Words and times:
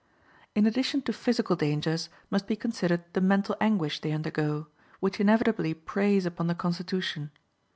In 0.55 0.65
addition 0.65 1.03
to 1.03 1.13
physical 1.13 1.55
dangers 1.55 2.09
must 2.31 2.47
be 2.47 2.55
considered 2.55 3.03
the 3.13 3.21
mental 3.21 3.55
anguish 3.61 4.01
they 4.01 4.11
undergo, 4.11 4.65
which 4.99 5.19
inevitably 5.19 5.75
preys 5.75 6.25
upon 6.25 6.47
the 6.47 6.55
constitution. 6.55 7.29